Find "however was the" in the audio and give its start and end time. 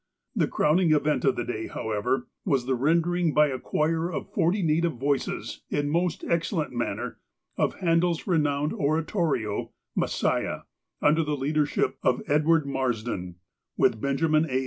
1.67-2.73